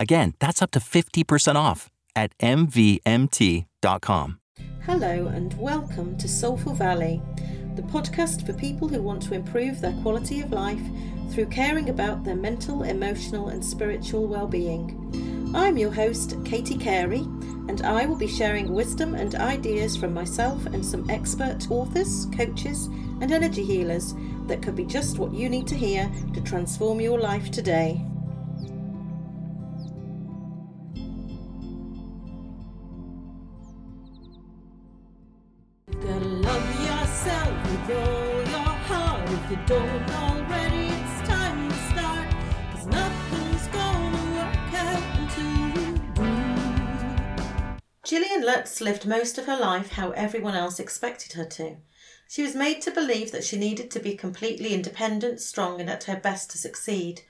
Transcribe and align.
Again, 0.00 0.34
that's 0.38 0.62
up 0.62 0.70
to 0.72 0.80
50% 0.80 1.56
off 1.56 1.90
at 2.14 2.36
MVMT.com. 2.38 4.38
Hello, 4.82 5.26
and 5.26 5.60
welcome 5.60 6.16
to 6.18 6.28
Soulful 6.28 6.74
Valley 6.74 7.20
the 7.78 7.82
podcast 7.84 8.44
for 8.44 8.52
people 8.54 8.88
who 8.88 9.00
want 9.00 9.22
to 9.22 9.34
improve 9.34 9.80
their 9.80 9.92
quality 10.02 10.40
of 10.40 10.50
life 10.50 10.82
through 11.30 11.46
caring 11.46 11.90
about 11.90 12.24
their 12.24 12.34
mental, 12.34 12.82
emotional, 12.82 13.50
and 13.50 13.64
spiritual 13.64 14.26
well-being. 14.26 15.52
I'm 15.54 15.78
your 15.78 15.92
host, 15.92 16.34
Katie 16.44 16.76
Carey, 16.76 17.20
and 17.68 17.80
I 17.82 18.04
will 18.04 18.16
be 18.16 18.26
sharing 18.26 18.72
wisdom 18.72 19.14
and 19.14 19.36
ideas 19.36 19.96
from 19.96 20.12
myself 20.12 20.66
and 20.66 20.84
some 20.84 21.08
expert 21.08 21.70
authors, 21.70 22.26
coaches, 22.36 22.86
and 23.20 23.30
energy 23.30 23.64
healers 23.64 24.12
that 24.48 24.60
could 24.60 24.74
be 24.74 24.84
just 24.84 25.18
what 25.18 25.32
you 25.32 25.48
need 25.48 25.68
to 25.68 25.76
hear 25.76 26.10
to 26.34 26.40
transform 26.40 27.00
your 27.00 27.20
life 27.20 27.52
today. 27.52 28.04
Lived 48.80 49.06
most 49.06 49.38
of 49.38 49.46
her 49.46 49.56
life 49.56 49.92
how 49.92 50.10
everyone 50.10 50.54
else 50.54 50.78
expected 50.78 51.32
her 51.32 51.44
to. 51.44 51.78
She 52.28 52.42
was 52.42 52.54
made 52.54 52.82
to 52.82 52.90
believe 52.90 53.32
that 53.32 53.42
she 53.42 53.56
needed 53.56 53.90
to 53.90 53.98
be 53.98 54.14
completely 54.14 54.74
independent, 54.74 55.40
strong, 55.40 55.80
and 55.80 55.88
at 55.88 56.04
her 56.04 56.16
best 56.16 56.50
to 56.50 56.58
succeed. 56.58 57.22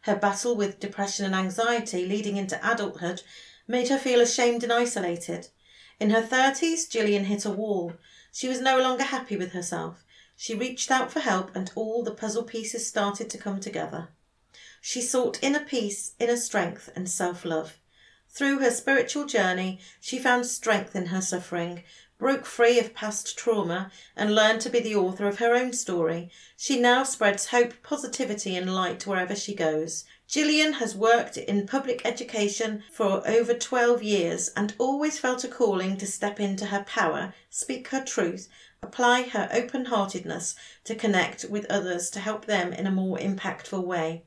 Her 0.00 0.16
battle 0.16 0.56
with 0.56 0.80
depression 0.80 1.26
and 1.26 1.34
anxiety 1.34 2.06
leading 2.06 2.36
into 2.38 2.58
adulthood 2.66 3.22
made 3.68 3.88
her 3.88 3.98
feel 3.98 4.20
ashamed 4.20 4.62
and 4.62 4.72
isolated. 4.72 5.48
In 6.00 6.10
her 6.10 6.22
30s, 6.22 6.88
Gillian 6.88 7.26
hit 7.26 7.44
a 7.44 7.50
wall. 7.50 7.92
She 8.32 8.48
was 8.48 8.60
no 8.60 8.80
longer 8.80 9.04
happy 9.04 9.36
with 9.36 9.52
herself. 9.52 10.04
She 10.34 10.54
reached 10.54 10.90
out 10.90 11.12
for 11.12 11.20
help, 11.20 11.54
and 11.54 11.70
all 11.74 12.02
the 12.02 12.14
puzzle 12.14 12.44
pieces 12.44 12.86
started 12.86 13.30
to 13.30 13.38
come 13.38 13.60
together. 13.60 14.08
She 14.80 15.02
sought 15.02 15.42
inner 15.42 15.64
peace, 15.64 16.12
inner 16.18 16.36
strength, 16.36 16.88
and 16.96 17.08
self 17.08 17.44
love. 17.44 17.78
Through 18.36 18.58
her 18.58 18.70
spiritual 18.70 19.24
journey, 19.24 19.78
she 19.98 20.18
found 20.18 20.44
strength 20.44 20.94
in 20.94 21.06
her 21.06 21.22
suffering, 21.22 21.84
broke 22.18 22.44
free 22.44 22.78
of 22.78 22.92
past 22.92 23.38
trauma, 23.38 23.90
and 24.14 24.34
learned 24.34 24.60
to 24.60 24.68
be 24.68 24.78
the 24.78 24.94
author 24.94 25.26
of 25.26 25.38
her 25.38 25.54
own 25.54 25.72
story. 25.72 26.30
She 26.54 26.78
now 26.78 27.02
spreads 27.02 27.46
hope, 27.46 27.82
positivity, 27.82 28.54
and 28.54 28.74
light 28.74 29.06
wherever 29.06 29.34
she 29.34 29.54
goes. 29.54 30.04
Gillian 30.28 30.74
has 30.74 30.94
worked 30.94 31.38
in 31.38 31.66
public 31.66 32.02
education 32.04 32.84
for 32.92 33.26
over 33.26 33.54
12 33.54 34.02
years 34.02 34.50
and 34.50 34.74
always 34.76 35.18
felt 35.18 35.42
a 35.42 35.48
calling 35.48 35.96
to 35.96 36.06
step 36.06 36.38
into 36.38 36.66
her 36.66 36.84
power, 36.84 37.32
speak 37.48 37.88
her 37.88 38.04
truth, 38.04 38.50
apply 38.82 39.22
her 39.22 39.48
open 39.50 39.86
heartedness 39.86 40.54
to 40.84 40.94
connect 40.94 41.46
with 41.46 41.64
others 41.70 42.10
to 42.10 42.20
help 42.20 42.44
them 42.44 42.74
in 42.74 42.86
a 42.86 42.90
more 42.90 43.16
impactful 43.16 43.82
way. 43.82 44.24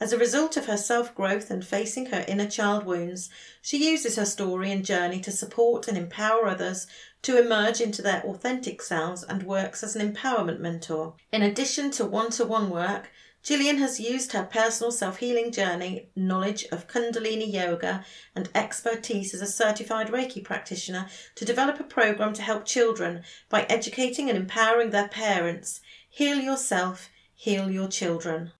As 0.00 0.12
a 0.12 0.18
result 0.18 0.56
of 0.56 0.66
her 0.66 0.76
self 0.76 1.14
growth 1.14 1.50
and 1.50 1.64
facing 1.64 2.06
her 2.06 2.24
inner 2.26 2.48
child 2.48 2.84
wounds, 2.84 3.30
she 3.62 3.90
uses 3.90 4.16
her 4.16 4.24
story 4.24 4.72
and 4.72 4.84
journey 4.84 5.20
to 5.20 5.30
support 5.30 5.86
and 5.86 5.96
empower 5.96 6.48
others 6.48 6.88
to 7.22 7.38
emerge 7.38 7.80
into 7.80 8.02
their 8.02 8.22
authentic 8.22 8.82
selves 8.82 9.22
and 9.22 9.44
works 9.44 9.84
as 9.84 9.94
an 9.94 10.12
empowerment 10.12 10.58
mentor. 10.58 11.14
In 11.32 11.42
addition 11.42 11.90
to 11.92 12.04
one 12.04 12.30
to 12.32 12.44
one 12.44 12.70
work, 12.70 13.10
Gillian 13.44 13.76
has 13.76 14.00
used 14.00 14.32
her 14.32 14.42
personal 14.42 14.90
self 14.90 15.18
healing 15.18 15.52
journey, 15.52 16.08
knowledge 16.16 16.64
of 16.72 16.88
Kundalini 16.88 17.52
yoga, 17.52 18.04
and 18.34 18.48
expertise 18.54 19.34
as 19.34 19.42
a 19.42 19.46
certified 19.46 20.08
Reiki 20.08 20.42
practitioner 20.42 21.08
to 21.34 21.44
develop 21.44 21.78
a 21.78 21.84
program 21.84 22.32
to 22.32 22.42
help 22.42 22.64
children 22.64 23.22
by 23.48 23.62
educating 23.68 24.28
and 24.28 24.38
empowering 24.38 24.90
their 24.90 25.08
parents. 25.08 25.80
Heal 26.08 26.40
yourself, 26.40 27.10
heal 27.34 27.70
your 27.70 27.88
children. 27.88 28.52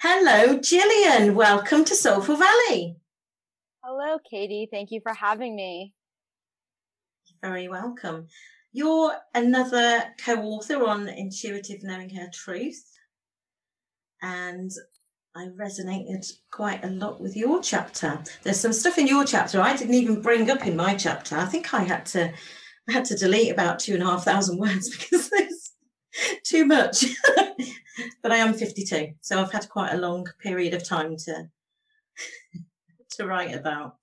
Hello, 0.00 0.56
Gillian. 0.58 1.34
Welcome 1.34 1.84
to 1.86 1.94
Soulful 1.96 2.36
Valley. 2.36 2.96
Hello, 3.82 4.18
Katie. 4.30 4.68
Thank 4.70 4.92
you 4.92 5.00
for 5.00 5.12
having 5.12 5.56
me. 5.56 5.92
You're 7.26 7.50
very 7.50 7.66
welcome. 7.66 8.28
You're 8.70 9.16
another 9.34 10.04
co 10.24 10.40
author 10.40 10.86
on 10.86 11.08
Intuitive 11.08 11.82
Knowing 11.82 12.10
Her 12.10 12.28
Truth 12.32 12.84
and 14.22 14.70
I 15.34 15.46
resonated 15.60 16.30
quite 16.52 16.84
a 16.84 16.90
lot 16.90 17.20
with 17.20 17.36
your 17.36 17.60
chapter. 17.60 18.22
There's 18.44 18.60
some 18.60 18.72
stuff 18.72 18.98
in 18.98 19.08
your 19.08 19.24
chapter 19.24 19.60
I 19.60 19.76
didn't 19.76 19.94
even 19.94 20.22
bring 20.22 20.48
up 20.48 20.64
in 20.64 20.76
my 20.76 20.94
chapter. 20.94 21.36
I 21.36 21.46
think 21.46 21.74
I 21.74 21.82
had 21.82 22.06
to 22.06 22.32
I 22.88 22.92
had 22.92 23.04
to 23.06 23.16
delete 23.16 23.50
about 23.50 23.80
two 23.80 23.94
and 23.94 24.04
a 24.04 24.06
half 24.06 24.24
thousand 24.24 24.58
words 24.60 24.96
because 24.96 25.28
there's 25.28 25.72
too 26.44 26.66
much. 26.66 27.04
but 28.22 28.32
I 28.32 28.36
am 28.36 28.54
52, 28.54 29.08
so 29.20 29.40
I've 29.40 29.52
had 29.52 29.68
quite 29.68 29.92
a 29.92 29.98
long 29.98 30.26
period 30.40 30.74
of 30.74 30.84
time 30.84 31.16
to 31.16 31.48
to 33.10 33.26
write 33.26 33.54
about. 33.54 33.96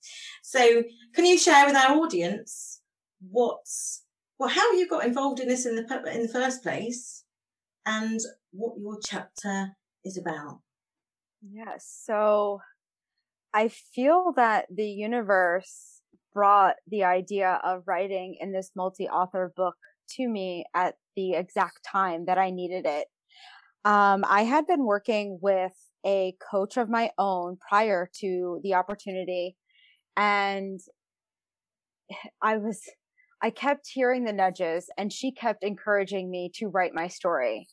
So, 0.44 0.84
can 1.14 1.26
you 1.26 1.38
share 1.38 1.66
with 1.66 1.76
our 1.76 1.98
audience 1.98 2.82
what's 3.30 4.04
well 4.38 4.50
how 4.50 4.72
you 4.74 4.88
got 4.88 5.06
involved 5.06 5.40
in 5.40 5.48
this 5.48 5.66
in 5.66 5.76
the 5.76 6.14
in 6.14 6.24
the 6.24 6.30
first 6.34 6.64
place, 6.64 7.24
and 7.86 8.20
what 8.52 8.80
your 8.80 9.00
chapter 9.04 9.76
is 10.04 10.18
about? 10.18 10.60
Yes. 11.42 12.02
So 12.06 12.62
I 13.54 13.70
feel 13.70 14.34
that 14.36 14.66
the 14.74 14.88
universe 14.88 16.02
brought 16.34 16.76
the 16.88 17.04
idea 17.04 17.60
of 17.64 17.84
writing 17.88 18.36
in 18.40 18.52
this 18.52 18.72
multi 18.76 19.08
author 19.08 19.54
book 19.56 19.76
to 20.12 20.28
me 20.28 20.66
at 20.74 20.96
the 21.16 21.34
exact 21.34 21.80
time 21.84 22.26
that 22.26 22.38
I 22.38 22.50
needed 22.50 22.86
it. 22.86 23.08
Um, 23.86 24.26
I 24.28 24.42
had 24.42 24.66
been 24.66 24.84
working 24.84 25.38
with 25.44 25.74
a 26.04 26.36
coach 26.52 26.76
of 26.76 26.90
my 26.90 27.12
own 27.20 27.58
prior 27.70 28.10
to 28.22 28.60
the 28.64 28.74
opportunity, 28.74 29.56
and 30.18 30.80
I 32.42 32.58
was, 32.58 32.82
I 33.44 33.52
kept 33.52 33.88
hearing 33.94 34.26
the 34.26 34.34
nudges, 34.34 34.90
and 34.98 35.14
she 35.14 35.32
kept 35.32 35.64
encouraging 35.64 36.32
me 36.32 36.50
to 36.56 36.68
write 36.68 36.96
my 36.96 37.08
story. 37.08 37.68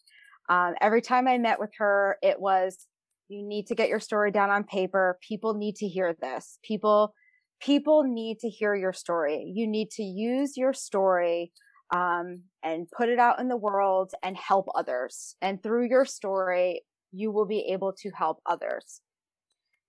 Um, 0.51 0.75
every 0.83 1.01
time 1.01 1.27
I 1.27 1.39
met 1.39 1.59
with 1.59 1.71
her, 1.79 2.19
it 2.23 2.39
was, 2.39 2.87
you 3.29 3.43
need 3.43 3.67
to 3.69 3.75
get 3.75 3.89
your 3.89 4.01
story 4.01 4.31
down 4.31 4.51
on 4.51 4.65
paper. 4.65 5.19
People 5.27 5.55
need 5.55 5.77
to 5.77 5.89
hear 5.89 6.15
this. 6.21 6.59
People, 6.63 7.15
people 7.63 8.05
need 8.05 8.39
to 8.41 8.51
hear 8.51 8.75
your 8.75 8.93
story. 8.93 9.51
You 9.55 9.67
need 9.67 9.89
to 9.93 10.03
use 10.03 10.59
your 10.59 10.75
story 10.75 11.53
um, 11.93 12.45
and 12.65 12.91
put 12.91 13.09
it 13.09 13.19
out 13.19 13.39
in 13.39 13.49
the 13.49 13.57
world 13.57 14.13
and 14.23 14.37
help 14.37 14.67
others. 14.75 15.37
And 15.43 15.63
through 15.63 15.89
your 15.89 16.05
story, 16.07 16.83
you 17.13 17.31
will 17.31 17.47
be 17.47 17.67
able 17.73 17.93
to 18.01 18.11
help 18.17 18.41
others. 18.47 19.03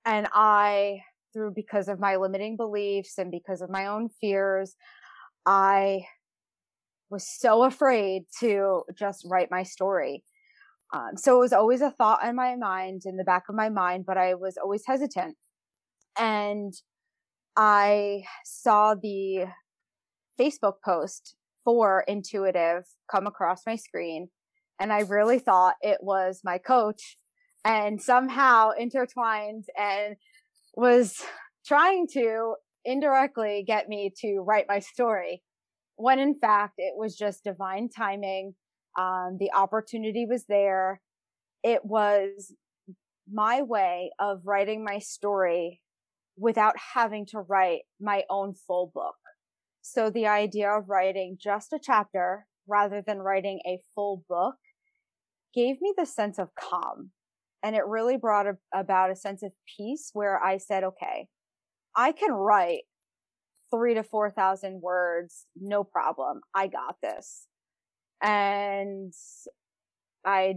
And 0.06 0.28
I, 0.34 1.02
through 1.32 1.54
because 1.56 1.88
of 1.88 2.00
my 2.00 2.18
limiting 2.18 2.58
beliefs 2.58 3.18
and 3.18 3.32
because 3.32 3.62
of 3.62 3.70
my 3.70 3.88
own 3.88 4.10
fears, 4.20 4.76
I 5.46 6.02
was 7.10 7.26
so 7.26 7.64
afraid 7.64 8.24
to 8.42 8.84
just 8.98 9.26
write 9.30 9.50
my 9.50 9.64
story. 9.64 10.24
Um, 10.94 11.12
so 11.16 11.38
it 11.38 11.40
was 11.40 11.54
always 11.54 11.82
a 11.82 11.90
thought 11.90 12.24
in 12.26 12.36
my 12.36 12.56
mind, 12.56 13.04
in 13.06 13.18
the 13.18 13.24
back 13.24 13.44
of 13.50 13.56
my 13.56 13.70
mind, 13.70 14.06
but 14.06 14.18
I 14.18 14.36
was 14.36 14.58
always 14.62 14.84
hesitant. 14.86 15.38
And 16.20 16.74
I 17.56 18.24
saw 18.44 18.94
the 18.94 19.46
Facebook 20.40 20.76
post 20.84 21.36
for 21.64 22.04
intuitive 22.08 22.84
come 23.12 23.28
across 23.28 23.62
my 23.66 23.76
screen. 23.76 24.30
And 24.80 24.92
I 24.92 25.02
really 25.02 25.40
thought 25.40 25.76
it 25.82 26.00
was 26.02 26.42
my 26.44 26.58
coach 26.58 27.18
and 27.66 28.02
somehow 28.02 28.72
intertwined 28.78 29.66
and 29.78 30.16
was 30.76 31.22
trying 31.66 32.08
to 32.14 32.56
indirectly 32.84 33.64
get 33.66 33.88
me 33.88 34.12
to 34.20 34.40
write 34.40 34.66
my 34.68 34.80
story 34.80 35.42
when 35.96 36.20
in 36.20 36.38
fact 36.38 36.74
it 36.78 36.94
was 36.98 37.16
just 37.16 37.44
divine 37.44 37.90
timing. 37.90 38.56
Um, 38.98 39.38
the 39.40 39.52
opportunity 39.54 40.26
was 40.30 40.46
there. 40.48 41.02
It 41.64 41.86
was 41.86 42.54
my 43.32 43.62
way 43.62 44.12
of 44.20 44.42
writing 44.44 44.84
my 44.84 45.00
story 45.00 45.82
without 46.38 46.76
having 46.94 47.26
to 47.28 47.40
write 47.40 47.82
my 48.02 48.24
own 48.30 48.54
full 48.54 48.92
book. 48.94 49.16
So 49.86 50.10
the 50.10 50.28
idea 50.28 50.72
of 50.72 50.88
writing 50.88 51.38
just 51.40 51.74
a 51.74 51.80
chapter 51.80 52.48
rather 52.68 53.04
than 53.06 53.20
writing 53.20 53.60
a 53.68 53.80
full 53.94 54.24
book 54.30 54.56
gave 55.54 55.82
me 55.82 55.94
the 55.98 56.06
sense 56.06 56.40
of 56.40 56.56
calm. 56.56 57.12
And 57.62 57.76
it 57.76 57.86
really 57.86 58.16
brought 58.16 58.48
a, 58.48 58.54
about 58.74 59.12
a 59.12 59.16
sense 59.16 59.44
of 59.44 59.52
peace 59.78 60.10
where 60.14 60.42
I 60.42 60.58
said, 60.58 60.86
okay, 60.86 61.28
I 61.96 62.14
can 62.14 62.32
write 62.32 62.84
three 63.72 63.94
to 63.94 64.04
4,000 64.04 64.82
words, 64.82 65.48
no 65.60 65.84
problem. 65.84 66.40
I 66.56 66.68
got 66.68 66.96
this. 67.04 67.48
And 68.22 69.14
I 70.26 70.56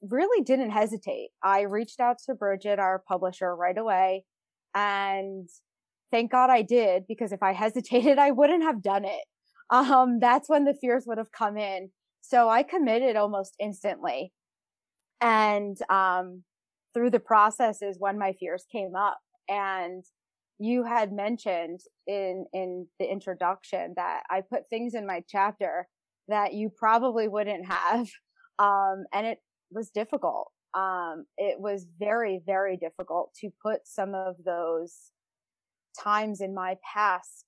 really 0.00 0.44
didn't 0.44 0.70
hesitate. 0.70 1.30
I 1.42 1.62
reached 1.62 1.98
out 1.98 2.18
to 2.26 2.34
Bridget, 2.34 2.78
our 2.78 3.02
publisher, 3.08 3.54
right 3.54 3.76
away. 3.76 4.24
And 4.76 5.48
thank 6.14 6.30
God 6.30 6.48
I 6.48 6.62
did, 6.62 7.08
because 7.08 7.32
if 7.32 7.42
I 7.42 7.52
hesitated, 7.52 8.18
I 8.26 8.30
wouldn't 8.30 8.62
have 8.62 8.82
done 8.82 9.04
it. 9.04 9.24
Um, 9.70 10.20
that's 10.20 10.48
when 10.48 10.64
the 10.64 10.74
fears 10.74 11.04
would 11.06 11.18
have 11.18 11.32
come 11.32 11.56
in. 11.56 11.90
So 12.20 12.48
I 12.48 12.62
committed 12.62 13.16
almost 13.16 13.54
instantly. 13.58 14.32
And, 15.20 15.76
um, 15.90 16.44
through 16.92 17.10
the 17.10 17.20
process 17.20 17.82
is 17.82 17.96
when 17.98 18.18
my 18.18 18.34
fears 18.38 18.64
came 18.70 18.94
up. 18.94 19.18
And 19.48 20.04
you 20.60 20.84
had 20.84 21.12
mentioned 21.12 21.80
in, 22.06 22.46
in 22.52 22.86
the 23.00 23.10
introduction 23.10 23.94
that 23.96 24.22
I 24.30 24.42
put 24.42 24.68
things 24.70 24.94
in 24.94 25.06
my 25.06 25.22
chapter 25.28 25.88
that 26.28 26.54
you 26.54 26.70
probably 26.70 27.28
wouldn't 27.28 27.66
have. 27.66 28.08
Um, 28.60 29.02
and 29.12 29.26
it 29.26 29.38
was 29.72 29.90
difficult. 29.90 30.52
Um, 30.74 31.24
it 31.36 31.58
was 31.58 31.88
very, 31.98 32.40
very 32.46 32.76
difficult 32.76 33.34
to 33.40 33.50
put 33.60 33.80
some 33.82 34.14
of 34.14 34.36
those 34.46 35.10
times 36.02 36.40
in 36.40 36.54
my 36.54 36.76
past 36.94 37.44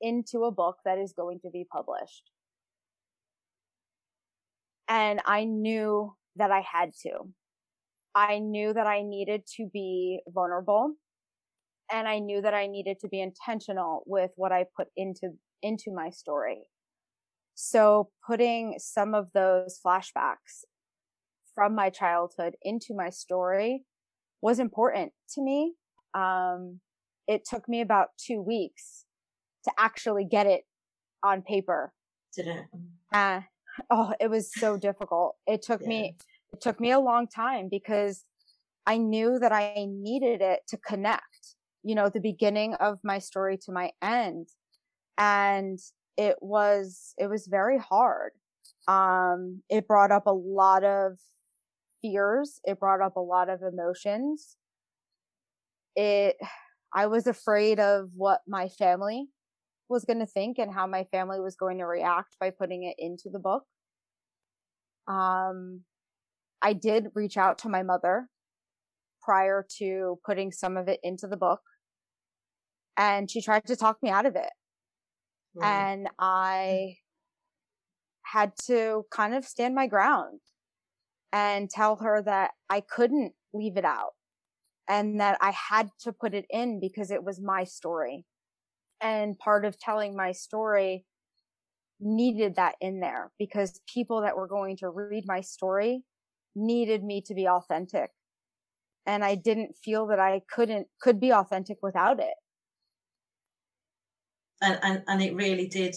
into 0.00 0.44
a 0.44 0.50
book 0.50 0.76
that 0.84 0.98
is 0.98 1.12
going 1.12 1.40
to 1.40 1.50
be 1.50 1.66
published. 1.70 2.30
And 4.88 5.20
I 5.26 5.44
knew 5.44 6.14
that 6.36 6.50
I 6.50 6.60
had 6.60 6.90
to. 7.02 7.28
I 8.14 8.38
knew 8.38 8.72
that 8.72 8.86
I 8.86 9.02
needed 9.02 9.42
to 9.56 9.68
be 9.72 10.20
vulnerable 10.28 10.94
and 11.90 12.08
I 12.08 12.18
knew 12.18 12.40
that 12.42 12.54
I 12.54 12.66
needed 12.66 12.98
to 13.00 13.08
be 13.08 13.20
intentional 13.20 14.02
with 14.06 14.30
what 14.36 14.52
I 14.52 14.66
put 14.76 14.88
into, 14.96 15.30
into 15.62 15.92
my 15.92 16.10
story. 16.10 16.68
So 17.54 18.10
putting 18.26 18.76
some 18.78 19.14
of 19.14 19.28
those 19.34 19.80
flashbacks 19.84 20.64
from 21.54 21.74
my 21.74 21.90
childhood 21.90 22.54
into 22.62 22.94
my 22.94 23.10
story 23.10 23.84
was 24.40 24.58
important 24.58 25.12
to 25.34 25.42
me. 25.42 25.74
Um, 26.14 26.80
it 27.28 27.44
took 27.44 27.68
me 27.68 27.80
about 27.80 28.08
two 28.18 28.40
weeks 28.40 29.04
to 29.64 29.70
actually 29.78 30.24
get 30.24 30.46
it 30.46 30.62
on 31.22 31.42
paper. 31.42 31.92
Did 32.34 32.48
it? 32.48 32.64
Uh, 33.12 33.42
oh, 33.90 34.14
it 34.18 34.28
was 34.28 34.52
so 34.52 34.76
difficult. 34.88 35.36
It 35.46 35.62
took 35.62 35.82
yeah. 35.82 35.88
me, 35.88 36.16
it 36.52 36.60
took 36.60 36.80
me 36.80 36.90
a 36.90 36.98
long 36.98 37.28
time 37.28 37.68
because 37.70 38.24
I 38.86 38.96
knew 38.96 39.38
that 39.38 39.52
I 39.52 39.86
needed 39.86 40.40
it 40.40 40.60
to 40.68 40.76
connect 40.78 41.54
you 41.82 41.94
know, 41.94 42.08
the 42.08 42.20
beginning 42.20 42.74
of 42.74 42.98
my 43.02 43.18
story 43.18 43.56
to 43.56 43.72
my 43.72 43.90
end. 44.02 44.48
And 45.16 45.78
it 46.16 46.36
was, 46.40 47.14
it 47.16 47.28
was 47.28 47.46
very 47.46 47.78
hard. 47.78 48.32
Um, 48.86 49.62
it 49.68 49.86
brought 49.86 50.10
up 50.10 50.26
a 50.26 50.32
lot 50.32 50.84
of 50.84 51.18
fears. 52.02 52.60
It 52.64 52.78
brought 52.78 53.00
up 53.00 53.16
a 53.16 53.20
lot 53.20 53.48
of 53.48 53.62
emotions. 53.62 54.56
It, 55.96 56.36
I 56.94 57.06
was 57.06 57.26
afraid 57.26 57.80
of 57.80 58.10
what 58.14 58.40
my 58.46 58.68
family 58.68 59.28
was 59.88 60.04
going 60.04 60.18
to 60.18 60.26
think 60.26 60.58
and 60.58 60.72
how 60.72 60.86
my 60.86 61.04
family 61.04 61.40
was 61.40 61.56
going 61.56 61.78
to 61.78 61.86
react 61.86 62.36
by 62.40 62.50
putting 62.50 62.84
it 62.84 62.96
into 62.98 63.30
the 63.30 63.38
book. 63.38 63.64
Um, 65.06 65.82
I 66.60 66.72
did 66.74 67.08
reach 67.14 67.36
out 67.36 67.58
to 67.58 67.68
my 67.68 67.82
mother 67.82 68.28
prior 69.22 69.66
to 69.78 70.18
putting 70.24 70.52
some 70.52 70.76
of 70.76 70.88
it 70.88 71.00
into 71.02 71.26
the 71.26 71.36
book. 71.36 71.60
And 72.96 73.30
she 73.30 73.40
tried 73.40 73.66
to 73.66 73.76
talk 73.76 73.98
me 74.02 74.10
out 74.10 74.26
of 74.26 74.36
it. 74.36 74.50
And 75.62 76.08
I 76.18 76.96
had 78.22 78.52
to 78.66 79.04
kind 79.10 79.34
of 79.34 79.44
stand 79.44 79.74
my 79.74 79.86
ground 79.86 80.40
and 81.32 81.70
tell 81.70 81.96
her 81.96 82.22
that 82.22 82.50
I 82.68 82.80
couldn't 82.80 83.32
leave 83.54 83.76
it 83.76 83.84
out 83.84 84.12
and 84.88 85.20
that 85.20 85.38
I 85.40 85.50
had 85.50 85.90
to 86.00 86.12
put 86.12 86.34
it 86.34 86.46
in 86.50 86.80
because 86.80 87.10
it 87.10 87.22
was 87.22 87.40
my 87.40 87.64
story. 87.64 88.24
And 89.00 89.38
part 89.38 89.64
of 89.64 89.78
telling 89.78 90.16
my 90.16 90.32
story 90.32 91.04
needed 92.00 92.56
that 92.56 92.74
in 92.80 93.00
there 93.00 93.30
because 93.38 93.80
people 93.92 94.22
that 94.22 94.36
were 94.36 94.48
going 94.48 94.76
to 94.78 94.88
read 94.88 95.24
my 95.26 95.40
story 95.40 96.02
needed 96.54 97.04
me 97.04 97.20
to 97.22 97.34
be 97.34 97.46
authentic 97.46 98.10
and 99.08 99.24
I 99.24 99.34
didn't 99.36 99.74
feel 99.74 100.06
that 100.08 100.20
I 100.20 100.42
couldn't 100.50 100.86
could 101.00 101.18
be 101.18 101.32
authentic 101.32 101.78
without 101.82 102.20
it. 102.20 102.34
And 104.60 104.78
and, 104.82 105.02
and 105.08 105.22
it 105.22 105.34
really 105.34 105.66
did 105.66 105.96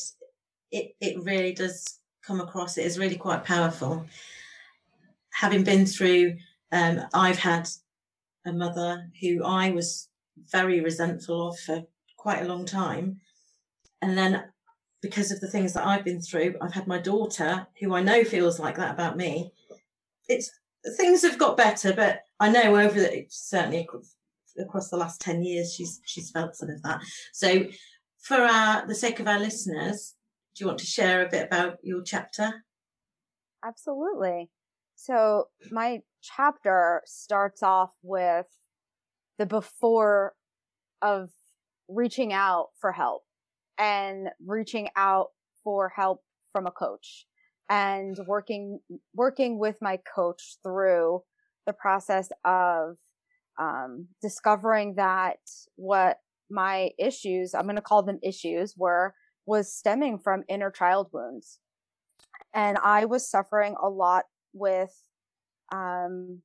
it 0.71 0.95
it 1.01 1.21
really 1.21 1.53
does 1.53 1.99
come 2.25 2.39
across 2.39 2.77
it 2.77 2.85
is 2.85 2.97
really 2.97 3.17
quite 3.17 3.43
powerful. 3.43 4.05
Having 5.33 5.65
been 5.65 5.85
through 5.85 6.38
um, 6.71 7.01
I've 7.13 7.38
had 7.38 7.67
a 8.45 8.53
mother 8.53 9.09
who 9.21 9.43
I 9.43 9.71
was 9.71 10.09
very 10.51 10.81
resentful 10.81 11.49
of 11.49 11.59
for 11.59 11.83
quite 12.17 12.41
a 12.41 12.47
long 12.47 12.65
time. 12.65 13.19
And 14.01 14.17
then 14.17 14.43
because 15.01 15.31
of 15.31 15.39
the 15.39 15.47
things 15.47 15.73
that 15.73 15.85
I've 15.85 16.05
been 16.05 16.21
through, 16.21 16.55
I've 16.62 16.74
had 16.74 16.88
my 16.88 17.00
daughter 17.00 17.67
who 17.79 17.93
I 17.93 18.01
know 18.01 18.24
feels 18.24 18.60
like 18.60 18.77
that 18.77 18.91
about 18.91 19.17
me. 19.17 19.51
It's 20.27 20.51
things 20.98 21.21
have 21.24 21.38
got 21.38 21.57
better, 21.57 21.93
but 21.93 22.21
I 22.39 22.50
know 22.50 22.75
over 22.75 23.00
the, 23.00 23.25
certainly 23.29 23.88
across 24.60 24.89
the 24.89 24.98
last 24.98 25.21
10 25.21 25.43
years, 25.43 25.74
she's, 25.74 26.01
she's 26.05 26.31
felt 26.31 26.55
some 26.55 26.69
of 26.69 26.81
that. 26.83 27.01
So 27.33 27.65
for 28.21 28.38
our, 28.38 28.88
the 28.88 28.95
sake 28.95 29.19
of 29.19 29.27
our 29.27 29.39
listeners, 29.39 30.15
do 30.55 30.63
you 30.63 30.67
want 30.67 30.79
to 30.79 30.86
share 30.86 31.25
a 31.25 31.29
bit 31.29 31.45
about 31.45 31.77
your 31.83 32.01
chapter? 32.03 32.63
Absolutely. 33.63 34.50
So 35.03 35.46
my 35.72 36.01
chapter 36.22 37.01
starts 37.08 37.63
off 37.63 37.89
with 38.03 38.46
the 39.39 39.48
before 39.48 40.36
of 41.01 41.31
reaching 41.88 42.31
out 42.31 42.67
for 42.79 42.91
help 42.91 43.24
and 43.79 44.29
reaching 44.46 44.89
out 44.96 45.29
for 45.63 45.89
help 45.89 46.22
from 46.51 46.67
a 46.67 46.72
coach 46.72 47.25
and 47.67 48.15
working 48.27 48.79
working 49.15 49.58
with 49.58 49.77
my 49.81 49.98
coach 49.98 50.58
through 50.62 51.24
the 51.65 51.74
process 51.74 52.29
of 52.46 52.98
um, 53.60 54.08
discovering 54.22 54.93
that 54.98 55.39
what 55.77 56.17
my 56.51 56.91
issues 57.00 57.55
i'm 57.55 57.63
going 57.63 57.75
to 57.75 57.81
call 57.81 58.03
them 58.03 58.20
issues 58.22 58.75
were 58.77 59.15
was 59.48 59.74
stemming 59.74 60.20
from 60.20 60.43
inner 60.48 60.70
child 60.70 61.08
wounds. 61.12 61.58
And 62.53 62.77
i 62.84 63.05
was 63.05 63.27
suffering 63.27 63.75
a 63.81 63.89
lot 63.89 64.25
with 64.53 64.93
um, 65.72 66.41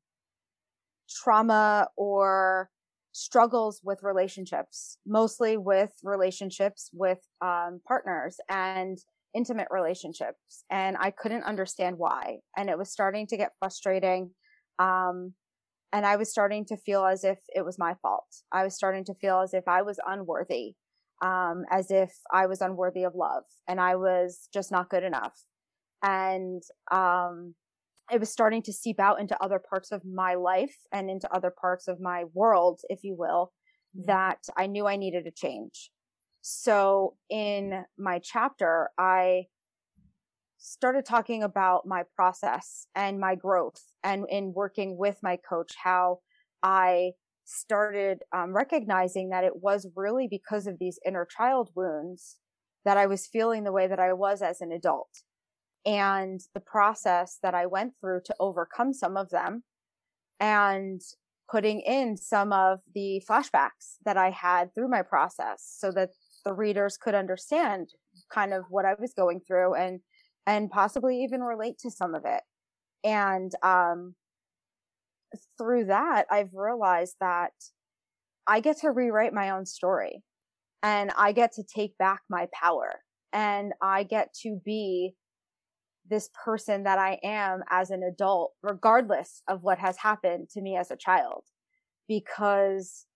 trauma 1.08 1.88
or 1.96 2.70
struggles 3.12 3.80
with 3.82 4.02
relationships 4.02 4.98
mostly 5.06 5.56
with 5.56 5.90
relationships 6.02 6.90
with 6.92 7.18
um, 7.40 7.80
partners 7.86 8.36
and 8.50 8.98
intimate 9.36 9.68
relationships 9.70 10.64
and 10.70 10.96
I 10.98 11.10
couldn't 11.10 11.44
understand 11.44 11.98
why. 11.98 12.38
And 12.56 12.70
it 12.70 12.78
was 12.78 12.90
starting 12.90 13.26
to 13.28 13.36
get 13.36 13.52
frustrating. 13.58 14.30
Um, 14.78 15.34
and 15.92 16.06
I 16.06 16.16
was 16.16 16.30
starting 16.30 16.64
to 16.66 16.76
feel 16.76 17.04
as 17.04 17.22
if 17.22 17.38
it 17.54 17.64
was 17.64 17.78
my 17.78 17.94
fault. 18.02 18.26
I 18.50 18.64
was 18.64 18.74
starting 18.74 19.04
to 19.04 19.14
feel 19.14 19.40
as 19.40 19.54
if 19.54 19.68
I 19.68 19.82
was 19.82 19.98
unworthy, 20.06 20.74
um, 21.22 21.64
as 21.70 21.90
if 21.90 22.12
I 22.32 22.46
was 22.46 22.60
unworthy 22.60 23.04
of 23.04 23.14
love 23.14 23.44
and 23.68 23.80
I 23.80 23.96
was 23.96 24.48
just 24.52 24.72
not 24.72 24.90
good 24.90 25.04
enough. 25.04 25.38
And, 26.02 26.62
um, 26.90 27.54
it 28.10 28.20
was 28.20 28.30
starting 28.30 28.62
to 28.62 28.72
seep 28.72 29.00
out 29.00 29.20
into 29.20 29.40
other 29.42 29.58
parts 29.58 29.90
of 29.92 30.02
my 30.04 30.34
life 30.34 30.76
and 30.92 31.10
into 31.10 31.32
other 31.34 31.50
parts 31.50 31.88
of 31.88 32.00
my 32.00 32.24
world, 32.34 32.80
if 32.88 33.02
you 33.02 33.16
will, 33.18 33.52
mm-hmm. 33.96 34.06
that 34.06 34.38
I 34.56 34.66
knew 34.66 34.86
I 34.86 34.96
needed 34.96 35.26
a 35.26 35.30
change. 35.30 35.90
So 36.42 37.16
in 37.28 37.84
my 37.98 38.20
chapter, 38.22 38.90
I 38.96 39.46
started 40.58 41.04
talking 41.04 41.42
about 41.42 41.86
my 41.86 42.04
process 42.14 42.86
and 42.94 43.18
my 43.18 43.34
growth 43.34 43.82
and 44.02 44.26
in 44.28 44.52
working 44.54 44.96
with 44.96 45.18
my 45.22 45.36
coach, 45.48 45.72
how 45.82 46.20
I 46.62 47.12
started 47.44 48.22
um, 48.34 48.54
recognizing 48.54 49.30
that 49.30 49.44
it 49.44 49.62
was 49.62 49.88
really 49.94 50.26
because 50.28 50.66
of 50.66 50.78
these 50.78 50.98
inner 51.06 51.26
child 51.26 51.70
wounds 51.74 52.36
that 52.84 52.96
I 52.96 53.06
was 53.06 53.26
feeling 53.26 53.64
the 53.64 53.72
way 53.72 53.86
that 53.86 54.00
I 54.00 54.12
was 54.12 54.42
as 54.42 54.60
an 54.60 54.72
adult 54.72 55.10
and 55.86 56.40
the 56.52 56.60
process 56.60 57.38
that 57.42 57.54
I 57.54 57.66
went 57.66 57.94
through 58.00 58.22
to 58.26 58.34
overcome 58.40 58.92
some 58.92 59.16
of 59.16 59.30
them 59.30 59.62
and 60.40 61.00
putting 61.48 61.80
in 61.80 62.16
some 62.16 62.52
of 62.52 62.80
the 62.92 63.22
flashbacks 63.28 63.96
that 64.04 64.16
I 64.16 64.30
had 64.30 64.74
through 64.74 64.88
my 64.88 65.02
process 65.02 65.76
so 65.78 65.92
that 65.92 66.10
the 66.44 66.52
readers 66.52 66.96
could 66.96 67.14
understand 67.14 67.88
kind 68.32 68.52
of 68.52 68.64
what 68.68 68.84
I 68.84 68.94
was 68.98 69.14
going 69.14 69.40
through 69.46 69.74
and 69.74 70.00
and 70.48 70.70
possibly 70.70 71.22
even 71.24 71.40
relate 71.40 71.78
to 71.78 71.90
some 71.90 72.14
of 72.14 72.24
it. 72.24 72.42
And 73.04 73.52
um 73.62 74.14
through 75.58 75.86
that 75.86 76.26
I've 76.30 76.52
realized 76.52 77.16
that 77.20 77.52
I 78.46 78.60
get 78.60 78.78
to 78.78 78.90
rewrite 78.90 79.32
my 79.32 79.50
own 79.50 79.66
story 79.66 80.22
and 80.82 81.12
I 81.16 81.32
get 81.32 81.52
to 81.54 81.62
take 81.64 81.96
back 81.98 82.20
my 82.28 82.48
power 82.52 83.00
and 83.32 83.72
I 83.82 84.04
get 84.04 84.34
to 84.42 84.60
be 84.64 85.14
this 86.08 86.30
person 86.44 86.84
that 86.84 86.98
I 86.98 87.18
am 87.24 87.62
as 87.70 87.90
an 87.90 88.02
adult, 88.02 88.52
regardless 88.62 89.42
of 89.48 89.62
what 89.62 89.78
has 89.78 89.98
happened 89.98 90.48
to 90.50 90.60
me 90.60 90.76
as 90.76 90.90
a 90.90 90.96
child, 90.96 91.44
because 92.08 93.06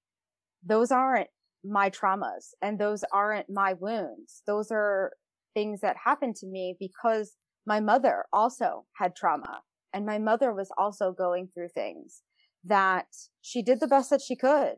those 0.64 0.90
aren't 0.90 1.28
my 1.64 1.90
traumas 1.90 2.54
and 2.62 2.78
those 2.78 3.04
aren't 3.12 3.50
my 3.50 3.74
wounds. 3.74 4.42
Those 4.46 4.70
are 4.70 5.12
things 5.54 5.80
that 5.80 5.96
happened 6.04 6.36
to 6.36 6.46
me 6.46 6.76
because 6.78 7.36
my 7.66 7.80
mother 7.80 8.24
also 8.32 8.86
had 8.96 9.14
trauma 9.14 9.60
and 9.92 10.06
my 10.06 10.18
mother 10.18 10.52
was 10.52 10.70
also 10.78 11.12
going 11.12 11.48
through 11.48 11.68
things 11.68 12.22
that 12.64 13.06
she 13.40 13.62
did 13.62 13.80
the 13.80 13.88
best 13.88 14.10
that 14.10 14.22
she 14.22 14.36
could. 14.36 14.74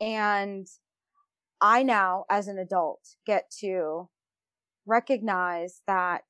And 0.00 0.66
I 1.60 1.82
now, 1.82 2.24
as 2.30 2.48
an 2.48 2.58
adult, 2.58 3.00
get 3.26 3.50
to 3.60 4.08
recognize 4.86 5.82
that 5.86 6.22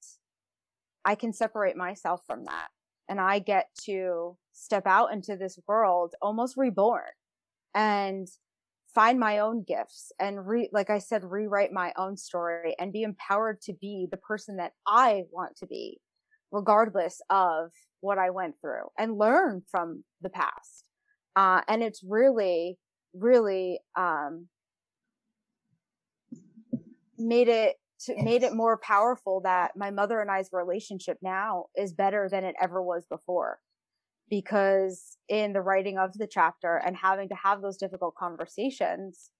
I 1.04 1.14
can 1.14 1.32
separate 1.32 1.76
myself 1.76 2.22
from 2.26 2.44
that 2.44 2.68
and 3.08 3.20
I 3.20 3.40
get 3.40 3.68
to 3.86 4.36
step 4.52 4.86
out 4.86 5.12
into 5.12 5.36
this 5.36 5.58
world 5.66 6.14
almost 6.22 6.56
reborn 6.56 7.02
and 7.74 8.28
find 8.94 9.18
my 9.18 9.38
own 9.38 9.64
gifts 9.64 10.12
and 10.20 10.46
re, 10.46 10.68
like 10.72 10.90
I 10.90 10.98
said, 10.98 11.24
rewrite 11.24 11.72
my 11.72 11.92
own 11.96 12.16
story 12.16 12.74
and 12.78 12.92
be 12.92 13.02
empowered 13.02 13.60
to 13.62 13.72
be 13.72 14.06
the 14.10 14.16
person 14.16 14.56
that 14.56 14.72
I 14.86 15.24
want 15.32 15.56
to 15.56 15.66
be, 15.66 16.00
regardless 16.52 17.20
of 17.30 17.70
what 18.00 18.18
I 18.18 18.30
went 18.30 18.54
through 18.60 18.88
and 18.98 19.18
learn 19.18 19.62
from 19.70 20.04
the 20.20 20.30
past. 20.30 20.84
Uh, 21.36 21.62
and 21.68 21.82
it's 21.82 22.02
really, 22.02 22.78
really, 23.14 23.80
um, 23.96 24.46
made 27.18 27.48
it 27.48 27.76
to, 28.06 28.22
made 28.22 28.42
it 28.42 28.54
more 28.54 28.78
powerful 28.78 29.40
that 29.42 29.76
my 29.76 29.90
mother 29.90 30.20
and 30.20 30.30
I's 30.30 30.48
relationship 30.52 31.18
now 31.22 31.66
is 31.76 31.92
better 31.92 32.28
than 32.30 32.44
it 32.44 32.54
ever 32.60 32.82
was 32.82 33.04
before. 33.06 33.58
Because 34.28 35.18
in 35.28 35.52
the 35.52 35.60
writing 35.60 35.98
of 35.98 36.12
the 36.16 36.28
chapter 36.28 36.76
and 36.76 36.96
having 36.96 37.28
to 37.30 37.34
have 37.34 37.62
those 37.62 37.76
difficult 37.76 38.14
conversations, 38.14 39.30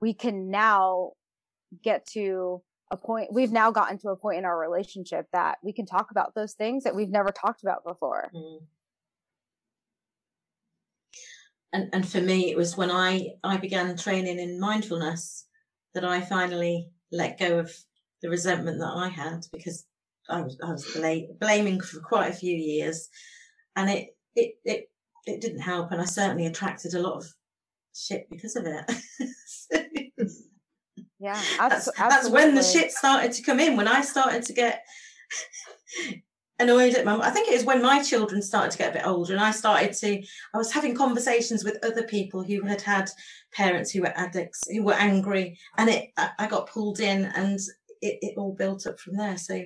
we 0.00 0.14
can 0.14 0.50
now 0.50 1.12
get 1.82 2.06
to 2.06 2.62
a 2.90 2.96
point, 2.96 3.32
we've 3.32 3.50
now 3.50 3.70
gotten 3.70 3.98
to 3.98 4.10
a 4.10 4.16
point 4.16 4.38
in 4.38 4.44
our 4.44 4.58
relationship 4.58 5.26
that 5.32 5.58
we 5.62 5.72
can 5.72 5.86
talk 5.86 6.10
about 6.10 6.34
those 6.34 6.52
things 6.52 6.84
that 6.84 6.94
we've 6.94 7.10
never 7.10 7.30
talked 7.30 7.62
about 7.62 7.84
before. 7.84 8.30
Mm. 8.34 8.58
And, 11.72 11.88
and 11.92 12.08
for 12.08 12.20
me, 12.20 12.50
it 12.50 12.56
was 12.56 12.76
when 12.76 12.90
I, 12.90 13.30
I 13.42 13.56
began 13.56 13.96
training 13.96 14.38
in 14.38 14.60
mindfulness 14.60 15.46
that 15.94 16.04
I 16.04 16.20
finally 16.20 16.88
let 17.12 17.38
go 17.38 17.58
of 17.58 17.72
the 18.22 18.30
resentment 18.30 18.78
that 18.78 18.92
I 18.94 19.08
had 19.08 19.46
because 19.52 19.86
I 20.28 20.40
was 20.40 20.56
I 20.64 20.70
was 20.70 20.84
bla- 20.94 21.34
blaming 21.38 21.80
for 21.80 22.00
quite 22.00 22.30
a 22.30 22.36
few 22.36 22.56
years, 22.56 23.08
and 23.76 23.90
it 23.90 24.16
it 24.34 24.54
it 24.64 24.90
it 25.26 25.40
didn't 25.40 25.60
help, 25.60 25.92
and 25.92 26.00
I 26.00 26.04
certainly 26.04 26.46
attracted 26.46 26.94
a 26.94 27.00
lot 27.00 27.16
of 27.16 27.26
shit 27.94 28.28
because 28.30 28.56
of 28.56 28.66
it. 28.66 28.90
yeah, 31.20 31.40
that's, 31.58 31.88
that's 31.96 32.28
when 32.28 32.54
the 32.54 32.62
shit 32.62 32.92
started 32.92 33.32
to 33.32 33.42
come 33.42 33.60
in. 33.60 33.76
When 33.76 33.88
I 33.88 34.00
started 34.00 34.42
to 34.44 34.52
get 34.52 34.84
annoyed 36.58 36.94
at 36.94 37.04
my 37.04 37.18
I 37.18 37.30
think 37.30 37.48
it 37.48 37.54
was 37.54 37.64
when 37.64 37.82
my 37.82 38.02
children 38.02 38.40
started 38.40 38.70
to 38.72 38.78
get 38.78 38.90
a 38.90 38.98
bit 38.98 39.06
older 39.06 39.32
and 39.32 39.42
I 39.42 39.50
started 39.50 39.92
to 39.94 40.22
I 40.54 40.58
was 40.58 40.72
having 40.72 40.94
conversations 40.94 41.64
with 41.64 41.84
other 41.84 42.04
people 42.04 42.44
who 42.44 42.62
had 42.62 42.80
had 42.80 43.10
parents 43.54 43.90
who 43.90 44.00
were 44.00 44.12
addicts 44.16 44.60
who 44.70 44.82
were 44.82 44.94
angry 44.94 45.58
and 45.78 45.88
it 45.88 46.10
I 46.16 46.46
got 46.46 46.68
pulled 46.68 47.00
in 47.00 47.26
and 47.26 47.58
it, 48.00 48.18
it 48.20 48.34
all 48.36 48.54
built 48.54 48.86
up 48.86 48.98
from 49.00 49.16
there 49.16 49.36
so 49.36 49.62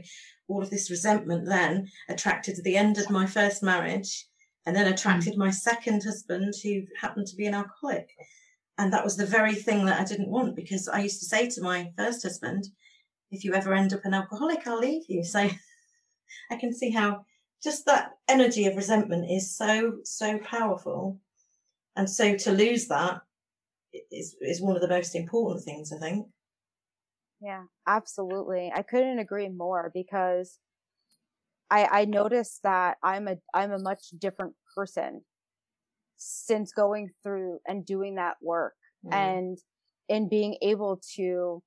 all 0.48 0.62
of 0.62 0.70
this 0.70 0.90
resentment 0.90 1.46
then 1.46 1.88
attracted 2.08 2.56
the 2.62 2.76
end 2.76 2.98
of 2.98 3.10
my 3.10 3.26
first 3.26 3.62
marriage 3.62 4.26
and 4.66 4.76
then 4.76 4.92
attracted 4.92 5.36
my 5.36 5.50
second 5.50 6.02
husband 6.02 6.54
who 6.62 6.82
happened 7.00 7.26
to 7.26 7.36
be 7.36 7.46
an 7.46 7.54
alcoholic 7.54 8.08
and 8.76 8.92
that 8.92 9.04
was 9.04 9.16
the 9.16 9.26
very 9.26 9.54
thing 9.54 9.86
that 9.86 10.00
I 10.00 10.04
didn't 10.04 10.30
want 10.30 10.54
because 10.54 10.88
I 10.88 11.00
used 11.00 11.20
to 11.20 11.26
say 11.26 11.48
to 11.50 11.62
my 11.62 11.90
first 11.96 12.22
husband 12.22 12.64
if 13.30 13.44
you 13.44 13.54
ever 13.54 13.74
end 13.74 13.92
up 13.92 14.04
an 14.04 14.14
alcoholic 14.14 14.66
I'll 14.66 14.78
leave 14.78 15.04
you 15.08 15.24
so 15.24 15.48
I 16.50 16.56
can 16.56 16.72
see 16.72 16.90
how 16.90 17.24
just 17.62 17.86
that 17.86 18.12
energy 18.28 18.66
of 18.66 18.76
resentment 18.76 19.30
is 19.30 19.56
so, 19.56 19.98
so 20.04 20.38
powerful. 20.38 21.18
And 21.96 22.08
so 22.08 22.36
to 22.36 22.52
lose 22.52 22.86
that 22.86 23.22
is, 23.92 24.36
is 24.40 24.60
one 24.60 24.76
of 24.76 24.82
the 24.82 24.88
most 24.88 25.14
important 25.14 25.64
things, 25.64 25.92
I 25.92 25.98
think. 25.98 26.26
Yeah, 27.40 27.64
absolutely. 27.86 28.72
I 28.74 28.82
couldn't 28.82 29.18
agree 29.18 29.48
more 29.48 29.90
because 29.94 30.58
I, 31.70 31.84
I 31.84 32.04
noticed 32.04 32.62
that 32.64 32.96
I'm 33.02 33.28
a, 33.28 33.36
I'm 33.54 33.72
a 33.72 33.78
much 33.78 34.08
different 34.18 34.54
person 34.74 35.22
since 36.16 36.72
going 36.72 37.10
through 37.22 37.60
and 37.66 37.86
doing 37.86 38.16
that 38.16 38.36
work 38.42 38.74
mm. 39.06 39.14
and 39.14 39.58
in 40.08 40.28
being 40.28 40.56
able 40.62 41.00
to 41.16 41.62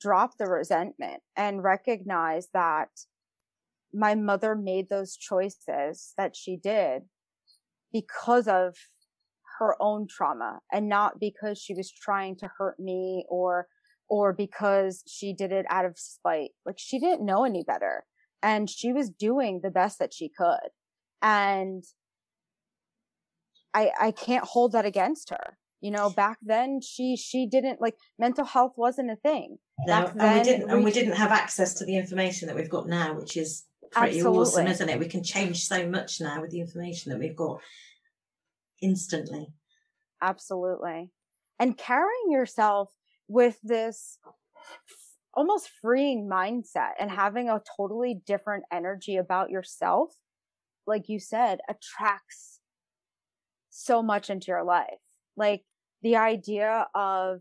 drop 0.00 0.38
the 0.38 0.46
resentment 0.46 1.22
and 1.36 1.62
recognize 1.62 2.48
that 2.54 2.88
my 3.92 4.14
mother 4.14 4.54
made 4.54 4.88
those 4.88 5.16
choices 5.16 6.14
that 6.16 6.34
she 6.34 6.56
did 6.56 7.02
because 7.92 8.48
of 8.48 8.74
her 9.62 9.76
own 9.80 10.06
trauma 10.08 10.58
and 10.72 10.88
not 10.88 11.20
because 11.20 11.56
she 11.56 11.72
was 11.72 11.90
trying 11.90 12.36
to 12.36 12.50
hurt 12.58 12.78
me 12.80 13.24
or 13.28 13.68
or 14.08 14.32
because 14.32 15.02
she 15.06 15.32
did 15.32 15.52
it 15.52 15.64
out 15.70 15.84
of 15.84 15.96
spite 15.96 16.50
like 16.66 16.76
she 16.78 16.98
didn't 16.98 17.24
know 17.24 17.44
any 17.44 17.62
better 17.64 18.04
and 18.42 18.68
she 18.68 18.92
was 18.92 19.08
doing 19.08 19.60
the 19.62 19.70
best 19.70 20.00
that 20.00 20.12
she 20.12 20.28
could 20.28 20.70
and 21.22 21.84
i 23.72 23.90
i 24.00 24.10
can't 24.10 24.44
hold 24.44 24.72
that 24.72 24.84
against 24.84 25.30
her 25.30 25.56
you 25.80 25.92
know 25.92 26.10
back 26.10 26.38
then 26.42 26.80
she 26.82 27.16
she 27.16 27.46
didn't 27.46 27.80
like 27.80 27.94
mental 28.18 28.44
health 28.44 28.72
wasn't 28.76 29.10
a 29.10 29.16
thing 29.16 29.58
no, 29.86 30.12
and 30.18 30.38
we 30.38 30.42
didn't 30.44 30.70
and 30.70 30.84
we 30.84 30.90
didn't 30.90 31.14
have 31.16 31.30
access 31.30 31.74
to 31.74 31.84
the 31.84 31.96
information 31.96 32.48
that 32.48 32.56
we've 32.56 32.68
got 32.68 32.88
now 32.88 33.14
which 33.14 33.36
is 33.36 33.64
pretty 33.92 34.16
Absolutely. 34.18 34.40
awesome, 34.40 34.66
isn't 34.66 34.88
it? 34.88 34.98
We 34.98 35.06
can 35.06 35.22
change 35.22 35.66
so 35.66 35.86
much 35.86 36.20
now 36.20 36.40
with 36.40 36.50
the 36.50 36.60
information 36.60 37.12
that 37.12 37.18
we've 37.18 37.36
got 37.36 37.60
instantly. 38.82 39.48
Absolutely. 40.20 41.10
And 41.58 41.76
carrying 41.76 42.30
yourself 42.30 42.90
with 43.28 43.58
this 43.62 44.18
almost 45.34 45.70
freeing 45.80 46.28
mindset 46.30 46.92
and 46.98 47.10
having 47.10 47.48
a 47.48 47.62
totally 47.76 48.20
different 48.26 48.64
energy 48.72 49.16
about 49.16 49.50
yourself, 49.50 50.14
like 50.86 51.08
you 51.08 51.18
said, 51.18 51.60
attracts 51.68 52.60
so 53.70 54.02
much 54.02 54.28
into 54.28 54.48
your 54.48 54.64
life. 54.64 54.98
Like 55.36 55.62
the 56.02 56.16
idea 56.16 56.86
of 56.94 57.40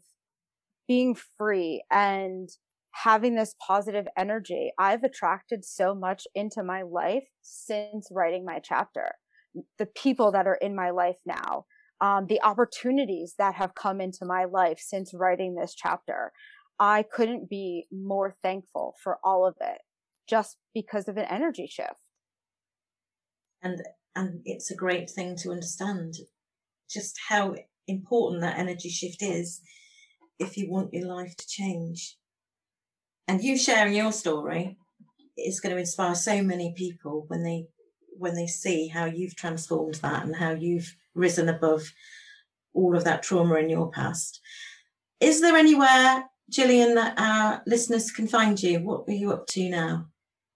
being 0.88 1.16
free 1.38 1.84
and 1.92 2.50
having 2.92 3.36
this 3.36 3.56
positive 3.66 4.08
energy. 4.18 4.72
I've 4.78 5.04
attracted 5.04 5.64
so 5.64 5.96
much 5.96 6.28
into 6.36 6.64
my 6.64 6.82
life 6.82 7.24
since 7.42 8.10
writing 8.12 8.46
my 8.46 8.60
chapter. 8.60 9.14
The 9.78 9.86
people 9.86 10.32
that 10.32 10.48
are 10.48 10.56
in 10.62 10.76
my 10.76 10.92
life 10.92 11.18
now, 11.26 11.66
um, 12.00 12.26
the 12.28 12.42
opportunities 12.42 13.36
that 13.38 13.56
have 13.56 13.76
come 13.76 14.02
into 14.02 14.26
my 14.26 14.46
life 14.46 14.80
since 14.80 15.14
writing 15.14 15.56
this 15.56 15.76
chapter. 15.76 16.32
I 16.80 17.04
couldn't 17.04 17.48
be 17.48 17.86
more 17.92 18.36
thankful 18.42 18.96
for 19.04 19.20
all 19.24 19.46
of 19.46 19.56
it 19.62 19.80
just 20.28 20.58
because 20.74 21.08
of 21.08 21.18
an 21.18 21.26
energy 21.26 21.68
shift. 21.68 22.08
And, 23.62 23.84
and 24.16 24.42
it's 24.46 24.72
a 24.72 24.76
great 24.76 25.10
thing 25.10 25.36
to 25.38 25.52
understand 25.52 26.16
just 26.90 27.20
how 27.30 27.56
important 27.88 28.42
that 28.42 28.58
energy 28.58 28.90
shift 28.90 29.22
is 29.22 29.62
if 30.40 30.58
you 30.58 30.72
want 30.72 30.94
your 30.94 31.08
life 31.08 31.36
to 31.38 31.48
change. 31.48 32.18
And 33.28 33.44
you 33.44 33.58
sharing 33.58 33.94
your 33.94 34.12
story 34.12 34.78
is 35.38 35.60
going 35.60 35.76
to 35.76 35.80
inspire 35.80 36.16
so 36.16 36.42
many 36.42 36.74
people 36.76 37.26
when 37.28 37.44
they 37.44 37.68
when 38.22 38.36
they 38.36 38.48
see 38.48 38.88
how 38.88 39.06
you've 39.06 39.36
transformed 39.36 39.96
that 39.96 40.24
and 40.24 40.36
how 40.36 40.52
you've 40.52 40.96
risen 41.16 41.50
above 41.50 41.92
all 42.74 42.96
of 42.96 43.04
that 43.04 43.24
trauma 43.24 43.56
in 43.56 43.70
your 43.70 43.90
past. 43.90 44.40
Is 45.20 45.42
there 45.42 45.56
anywhere, 45.56 46.26
Gillian, 46.50 46.96
that 46.96 47.20
our 47.20 47.62
listeners 47.66 48.12
can 48.12 48.28
find 48.28 48.62
you? 48.62 48.80
What 48.80 49.04
are 49.08 49.12
you 49.14 49.34
up 49.34 49.48
to 49.48 49.70
now? 49.70 50.08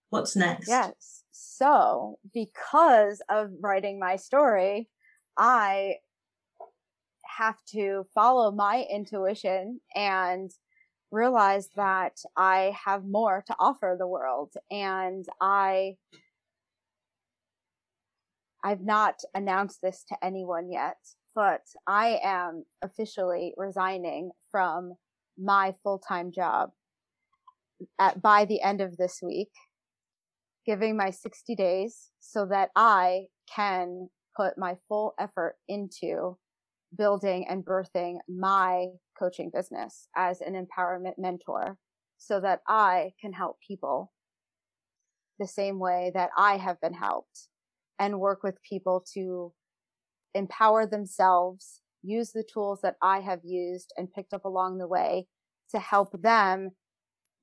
What's 0.10 0.36
next? 0.36 0.68
Yes. 0.68 1.24
So, 1.32 2.20
because 2.34 3.22
of 3.30 3.52
writing 3.60 4.00
my 4.00 4.16
story, 4.16 4.90
I 5.38 5.96
have 7.26 7.58
to 7.72 8.06
follow 8.14 8.52
my 8.52 8.86
intuition 8.90 9.82
and 9.96 10.52
realize 11.12 11.70
that 11.76 12.20
I 12.36 12.76
have 12.86 13.06
more 13.06 13.44
to 13.48 13.56
offer 13.60 13.96
the 13.98 14.08
world. 14.08 14.54
And 14.72 15.26
I, 15.42 15.96
I've 18.66 18.82
not 18.82 19.22
announced 19.36 19.80
this 19.84 20.04
to 20.10 20.18
anyone 20.26 20.72
yet, 20.72 20.98
but 21.36 21.62
I 21.86 22.20
am 22.24 22.66
officially 22.82 23.54
resigning 23.58 24.32
from 24.50 24.96
my 25.38 25.76
full-time 25.84 26.32
job 26.32 26.72
at, 28.00 28.24
by 28.24 28.46
the 28.46 28.64
end 28.64 28.82
of 28.82 28.98
this 28.98 29.20
week 29.22 29.52
giving 30.66 30.98
my 30.98 31.12
60 31.12 31.54
days 31.54 32.10
so 32.20 32.48
that 32.48 32.72
I 32.76 33.28
can 33.56 34.10
put 34.36 34.58
my 34.58 34.78
full 34.88 35.14
effort 35.20 35.58
into 35.68 36.36
building 36.98 37.46
and 37.48 37.64
birthing 37.64 38.18
my 38.28 38.88
coaching 39.20 39.52
business 39.54 40.08
as 40.18 40.42
an 40.42 40.54
empowerment 40.56 41.20
mentor 41.20 41.78
so 42.18 42.40
that 42.40 42.62
I 42.68 43.12
can 43.22 43.32
help 43.32 43.58
people 43.60 44.12
the 45.38 45.48
same 45.48 45.78
way 45.78 46.12
that 46.16 46.32
I 46.36 46.58
have 46.58 46.82
been 46.82 46.94
helped 46.94 47.50
and 48.00 48.20
work 48.20 48.44
with 48.44 48.62
people 48.62 49.06
to 49.14 49.54
empower 50.34 50.86
themselves, 50.86 51.82
use 52.04 52.32
the 52.32 52.44
tools 52.52 52.80
that 52.84 52.96
I 53.02 53.22
have 53.22 53.40
used 53.44 53.94
and 53.98 54.14
picked 54.14 54.34
up 54.34 54.46
along 54.46 54.78
the 54.78 54.88
way 54.88 55.28
to 55.72 55.80
help 55.80 56.22
them 56.22 56.72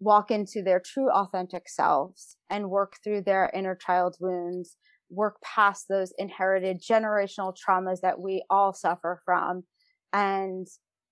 walk 0.01 0.31
into 0.31 0.63
their 0.63 0.81
true 0.81 1.11
authentic 1.11 1.69
selves 1.69 2.37
and 2.51 2.71
work 2.71 2.95
through 3.03 3.23
their 3.23 3.51
inner 3.55 3.77
child 3.77 4.17
wounds, 4.21 4.77
work 5.11 5.37
past 5.43 5.87
those 5.89 6.13
inherited 6.19 6.83
generational 6.83 7.55
traumas 7.55 8.01
that 8.01 8.21
we 8.21 8.45
all 8.51 8.73
suffer 8.73 9.21
from 9.25 9.63
and 10.13 10.67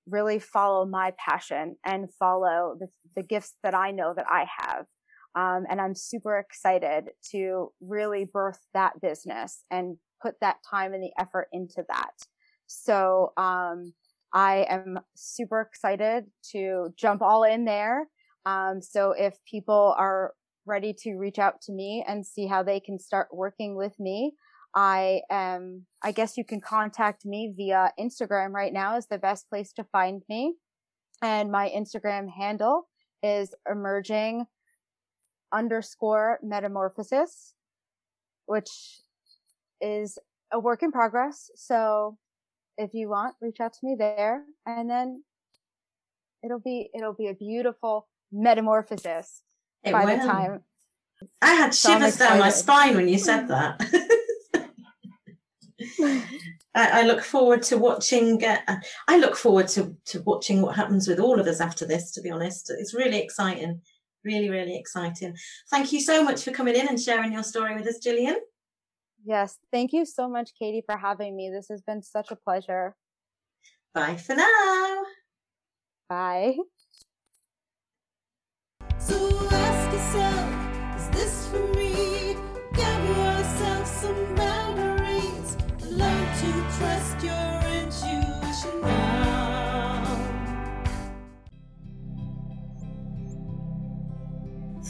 really 0.09 0.39
follow 0.39 0.85
my 0.85 1.13
passion 1.19 1.77
and 1.85 2.13
follow 2.19 2.77
the, 2.79 2.89
the 3.15 3.23
gifts 3.23 3.55
that 3.63 3.75
I 3.75 3.91
know 3.93 4.13
that 4.15 4.27
I 4.29 4.47
have. 4.59 4.87
Um, 5.35 5.65
and 5.71 5.81
I'm 5.81 5.95
super 5.95 6.39
excited 6.39 7.11
to 7.31 7.73
really 7.81 8.25
birth 8.25 8.59
that 8.75 9.01
business 9.01 9.65
and 9.71 9.97
put 10.23 10.35
that 10.41 10.57
time 10.69 10.93
and 10.93 11.03
the 11.03 11.13
effort 11.19 11.49
into 11.53 11.85
that. 11.89 12.15
So, 12.67 13.33
um, 13.37 13.93
I 14.33 14.67
am 14.69 15.01
super 15.17 15.61
excited 15.61 16.27
to 16.53 16.95
jump 16.97 17.21
all 17.21 17.43
in 17.43 17.65
there 17.65 18.07
um, 18.47 18.81
so 18.81 19.13
if 19.13 19.35
people 19.49 19.95
are 19.99 20.33
ready 20.67 20.95
to 21.03 21.17
reach 21.17 21.39
out 21.39 21.61
to 21.63 21.73
me 21.73 22.05
and 22.07 22.25
see 22.25 22.47
how 22.47 22.63
they 22.63 22.81
can 22.81 22.99
start 22.99 23.29
working 23.33 23.77
with 23.77 23.99
me, 23.99 24.35
I 24.75 25.23
am, 25.31 25.87
I 26.03 26.13
guess 26.13 26.37
you 26.37 26.45
can 26.45 26.61
contact 26.61 27.25
me 27.25 27.53
via 27.57 27.93
Instagram 27.99 28.53
right 28.53 28.73
now 28.73 28.97
is 28.97 29.07
the 29.07 29.19
best 29.19 29.49
place 29.49 29.73
to 29.75 29.85
find 29.85 30.23
me. 30.29 30.55
And 31.23 31.51
my 31.51 31.71
Instagram 31.77 32.29
handle 32.31 32.89
is 33.23 33.55
emerging 33.71 34.47
underscore 35.53 36.39
metamorphosis, 36.43 37.55
which 38.47 38.71
is 39.81 40.19
a 40.53 40.59
work 40.59 40.83
in 40.83 40.93
progress. 40.93 41.51
So 41.55 42.19
if 42.77 42.95
you 42.95 43.09
want, 43.09 43.35
reach 43.41 43.61
out 43.61 43.73
to 43.75 43.79
me 43.83 43.97
there 43.99 44.45
and 44.67 44.89
then 44.89 45.23
it'll 46.45 46.61
be, 46.61 46.91
it'll 46.95 47.15
be 47.15 47.29
a 47.29 47.35
beautiful 47.35 48.09
metamorphosis 48.33 49.43
it 49.85 49.93
by 49.93 50.05
will. 50.05 50.19
the 50.19 50.25
time. 50.25 50.61
I 51.43 51.53
had 51.53 51.75
shivers 51.75 52.17
down 52.17 52.39
my 52.39 52.51
spine 52.51 52.97
when 52.97 53.09
you 53.09 53.19
said 53.19 53.49
that. 53.49 53.81
I, 56.75 57.01
I, 57.01 57.03
look 57.03 57.23
forward 57.23 57.63
to 57.65 57.79
watching. 57.79 58.43
Uh, 58.45 58.77
I 59.09 59.19
look 59.19 59.37
forward 59.37 59.69
to 59.69 59.97
to 60.07 60.23
watching 60.23 60.63
what 60.63 60.77
happens 60.77 61.09
with 61.09 61.19
all 61.19 61.41
of 61.41 61.47
us 61.47 61.61
after 61.61 61.85
this. 61.85 62.13
To 62.13 62.21
be 62.21 62.31
honest, 62.31 62.71
it's 62.71 62.95
really 62.95 63.19
exciting, 63.19 63.81
really, 64.25 64.51
really 64.51 64.77
exciting. 64.77 65.37
Thank 65.71 65.93
you 65.93 66.01
so 66.01 66.23
much 66.23 66.45
for 66.45 66.51
coming 66.51 66.77
in 66.77 66.89
and 66.89 67.01
sharing 67.01 67.33
your 67.33 67.43
story 67.43 67.77
with 67.77 67.87
us, 67.87 67.99
Gillian. 67.99 68.37
Yes, 69.25 69.59
thank 69.71 69.93
you 69.93 70.07
so 70.07 70.29
much, 70.29 70.53
Katie, 70.59 70.83
for 70.85 70.97
having 70.97 71.37
me. 71.37 71.51
This 71.51 71.69
has 71.69 71.83
been 71.83 72.03
such 72.03 72.31
a 72.31 72.37
pleasure. 72.37 72.97
Bye 73.93 74.17
for 74.17 74.35
now. 74.35 75.03
Bye. 76.09 76.57
So 78.99 79.49
ask 79.51 79.93
yourself, 79.93 80.97
is 80.97 81.09
this 81.11 81.49
for 81.49 81.67
me? 81.77 82.37
Give 82.73 83.17
yourself 83.17 83.87
some 83.87 84.35
boundaries. 84.35 85.57
Learn 85.91 86.27
to 86.39 86.79
trust 86.79 87.23
your 87.23 87.60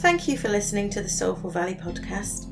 Thank 0.01 0.29
you 0.29 0.39
for 0.39 0.49
listening 0.49 0.89
to 0.91 1.03
the 1.03 1.09
Soulful 1.09 1.51
Valley 1.51 1.75
podcast. 1.75 2.47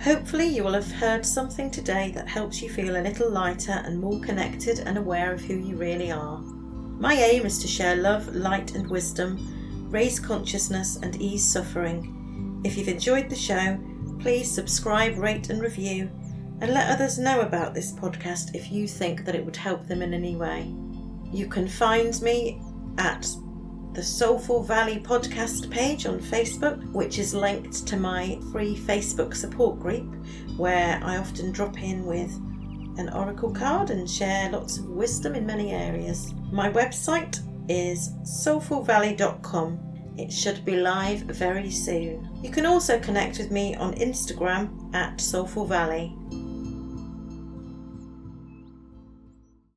Hopefully, 0.00 0.46
you 0.46 0.64
will 0.64 0.72
have 0.72 0.90
heard 0.90 1.26
something 1.26 1.70
today 1.70 2.10
that 2.14 2.26
helps 2.26 2.62
you 2.62 2.70
feel 2.70 2.96
a 2.96 3.02
little 3.02 3.30
lighter 3.30 3.82
and 3.84 4.00
more 4.00 4.18
connected 4.20 4.78
and 4.80 4.96
aware 4.96 5.30
of 5.32 5.42
who 5.42 5.54
you 5.54 5.76
really 5.76 6.10
are. 6.10 6.38
My 6.38 7.12
aim 7.12 7.44
is 7.44 7.58
to 7.58 7.68
share 7.68 7.96
love, 7.96 8.34
light, 8.34 8.74
and 8.74 8.88
wisdom 8.88 9.36
raise 9.90 10.18
consciousness, 10.18 10.96
and 10.96 11.20
ease 11.20 11.46
suffering. 11.46 12.60
If 12.64 12.76
you've 12.76 12.88
enjoyed 12.88 13.28
the 13.28 13.36
show, 13.36 13.78
please 14.18 14.50
subscribe, 14.50 15.18
rate, 15.18 15.50
and 15.50 15.60
review, 15.60 16.10
and 16.60 16.72
let 16.72 16.90
others 16.90 17.18
know 17.18 17.40
about 17.40 17.74
this 17.74 17.92
podcast 17.92 18.54
if 18.54 18.72
you 18.72 18.88
think 18.88 19.24
that 19.24 19.34
it 19.34 19.44
would 19.44 19.56
help 19.56 19.86
them 19.86 20.02
in 20.02 20.14
any 20.14 20.34
way. 20.34 20.74
You 21.30 21.46
can 21.46 21.68
find 21.68 22.20
me 22.22 22.60
at 22.98 23.28
the 23.96 24.02
Soulful 24.02 24.62
Valley 24.62 24.98
podcast 24.98 25.70
page 25.70 26.04
on 26.04 26.20
Facebook, 26.20 26.92
which 26.92 27.18
is 27.18 27.32
linked 27.32 27.86
to 27.86 27.96
my 27.96 28.38
free 28.52 28.76
Facebook 28.76 29.34
support 29.34 29.80
group, 29.80 30.14
where 30.58 31.00
I 31.02 31.16
often 31.16 31.50
drop 31.50 31.82
in 31.82 32.04
with 32.04 32.30
an 32.98 33.08
oracle 33.14 33.50
card 33.50 33.88
and 33.88 34.08
share 34.08 34.50
lots 34.50 34.76
of 34.76 34.84
wisdom 34.90 35.34
in 35.34 35.46
many 35.46 35.72
areas. 35.72 36.34
My 36.52 36.70
website 36.70 37.40
is 37.70 38.10
soulfulvalley.com. 38.22 39.78
It 40.18 40.30
should 40.30 40.62
be 40.66 40.76
live 40.76 41.20
very 41.20 41.70
soon. 41.70 42.28
You 42.42 42.50
can 42.50 42.66
also 42.66 43.00
connect 43.00 43.38
with 43.38 43.50
me 43.50 43.76
on 43.76 43.94
Instagram 43.94 44.94
at 44.94 45.22
Soulful 45.22 45.64
Valley. 45.64 46.14